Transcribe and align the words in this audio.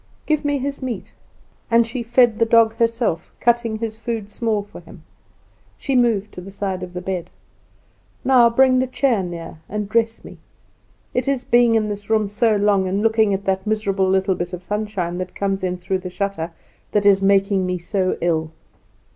"Give 0.25 0.43
me 0.43 0.57
his 0.57 0.81
meat;" 0.81 1.13
and 1.69 1.85
she 1.85 2.01
fed 2.01 2.39
the 2.39 2.45
dog 2.47 2.77
herself, 2.77 3.31
cutting 3.39 3.77
his 3.77 3.99
food 3.99 4.31
small 4.31 4.63
for 4.63 4.79
him. 4.81 5.03
She 5.77 5.95
moved 5.95 6.31
to 6.31 6.41
the 6.41 6.49
side 6.49 6.81
of 6.81 6.93
the 6.95 7.01
bed. 7.03 7.29
"Now 8.25 8.49
bring 8.49 8.79
the 8.79 8.87
chair 8.87 9.21
near 9.21 9.59
and 9.69 9.87
dress 9.87 10.25
me. 10.25 10.39
It 11.13 11.27
is 11.27 11.43
being 11.43 11.75
in 11.75 11.87
this 11.87 12.09
room 12.09 12.27
so 12.27 12.55
long, 12.55 12.87
and 12.87 13.03
looking 13.03 13.31
at 13.31 13.45
that 13.45 13.67
miserable 13.67 14.09
little 14.09 14.33
bit 14.33 14.53
of 14.53 14.63
sunshine 14.63 15.19
that 15.19 15.35
comes 15.35 15.63
in 15.63 15.77
through 15.77 15.99
the 15.99 16.09
shutter, 16.09 16.49
that 16.93 17.05
is 17.05 17.21
making 17.21 17.67
me 17.67 17.77
so 17.77 18.17
ill. 18.21 18.49